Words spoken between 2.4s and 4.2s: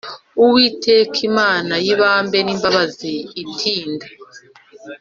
n imbabazi itinda